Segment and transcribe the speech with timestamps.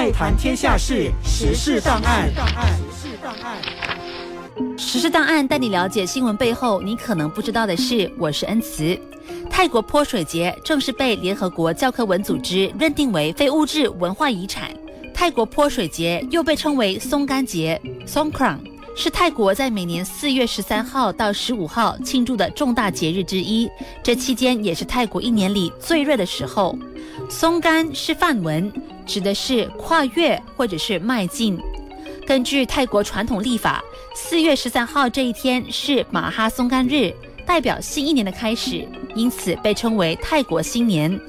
[0.00, 2.30] 爱谈天下事，时事档案。
[4.78, 8.10] 时事档案带你了解新闻背后你可能不知道的事。
[8.16, 8.98] 我是恩慈。
[9.50, 14.70] 泰国泼水节正式被联合国教科文组织认定为非物质文化遗产。
[15.12, 18.56] 泰国泼水节又被称为松干节 （Songkran），
[18.96, 23.68] 是泰国在每年四月十三号到十五号庆祝的重大节日之一。
[24.02, 26.74] 这期间也是泰国一年里最热的时候。
[27.28, 28.72] 松干是梵文，
[29.10, 31.58] 指的是跨越或者是迈进。
[32.24, 33.82] 根据泰国传统历法，
[34.14, 37.12] 四月十三号这一天是马哈松干日，
[37.44, 41.20] 代表新一年的开始，因此被称为泰国新年。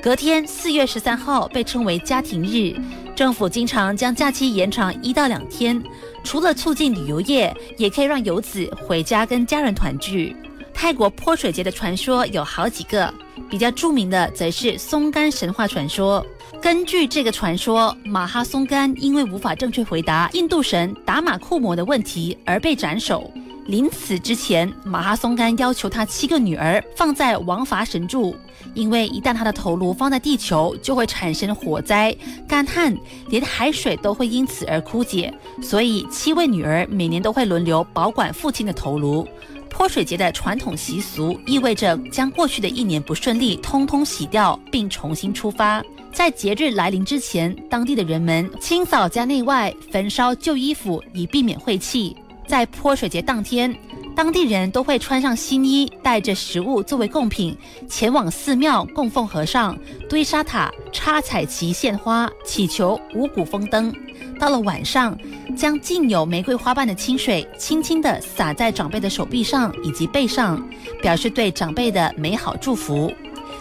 [0.00, 2.72] 隔天四月十三号被称为家庭日，
[3.16, 5.82] 政府经常将假期延长一到两天，
[6.22, 10.36] 除了促进旅游业，也可以让游子回家跟家人团聚。
[10.84, 13.10] 泰国泼水节的传说有好几个，
[13.48, 16.22] 比较著名的则是松干神话传说。
[16.60, 23.32] 根据这个传说，马哈松干因为无法正确回答印度神达马库摩的问题而被斩首。
[23.64, 28.36] 临死之前，马哈松干要求他七个女儿放在王伐神柱，
[28.74, 32.14] 因为一旦他的头颅放在地球，就会产生火灾、
[32.46, 32.94] 干旱，
[33.30, 35.32] 连海水都会因此而枯竭。
[35.62, 39.26] 所以，七位女儿每年都会轮流保管父亲的头颅。
[39.74, 45.82] 泼水节的传统习俗意味着将过去的一年不顺利通通洗掉，并重新出发。
[46.12, 52.16] 在节日来临之前，当地的人们清扫家内外，焚烧旧衣服，以避免晦气。
[52.46, 53.76] 在泼水节当天，
[54.14, 57.56] 当地人都会穿上新衣，带着食物作为贡品，
[57.88, 59.76] 前往寺庙供奉和尚，
[60.08, 63.92] 堆沙塔，插彩旗、献花，祈求五谷丰登。
[64.38, 65.18] 到了晚上，
[65.54, 70.62] 将浸有玫瑰花瓣的清水轻轻地洒在长辈的手臂上以及背上，
[71.00, 73.12] 表示对长辈的美好祝福。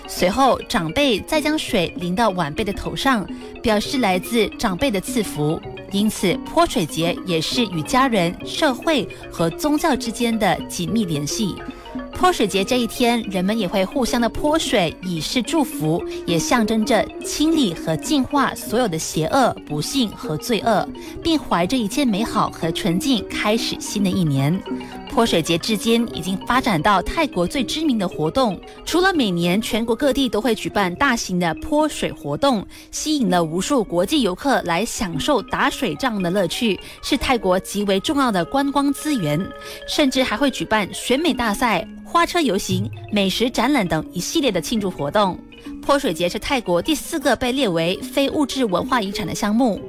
[0.08, 3.26] 随后，长辈再将水淋到晚辈的头上，
[3.62, 5.60] 表示来自长辈的赐福。
[5.92, 11.56] 因此，泼水节也是与家人、社会和宗教之间的紧密联系。
[12.24, 20.88] 泼水节这一天，人们也会互相的泼水，以示祝福，也象征着清理和净化所有的邪恶、不幸和罪恶，
[21.22, 24.58] 并怀着一切美好和纯净开始新的一年。
[25.10, 28.60] 泼水节至今已经发展到泰国最知名的活动。
[28.86, 39.46] 除了每年全国各地都会举办大型的泼水活动，吸引了无数国际游客来享受打水仗的乐趣，是泰国极为重要的观光资源。
[39.90, 45.36] 甚至还会举办选美大赛、花车游行、美食展览等一系列的庆祝活动。
[45.82, 49.82] 泼水节是泰国第四个被列为非物质文化遗产的项目。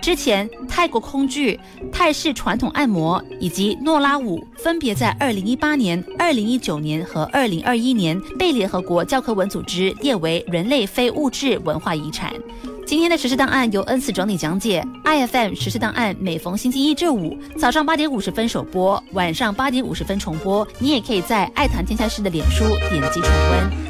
[0.00, 1.58] 之前，泰国空剧、
[1.90, 12.32] 泰式传统按摩以及诺拉舞分别在二零一八年、二零一九年和二零二一年被联合国教科文组织列为人类非物质文化遗产。
[12.92, 20.68] 今天的实时档案由恩赐整理讲解，IFM 实时档案每逢星期一至五早上八点五十分首播，晚上八点五十分重播。
[20.78, 23.82] 你也可以在爱谈天下事的脸书点击重温。